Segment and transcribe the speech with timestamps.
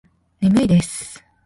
[0.39, 1.23] 眠いです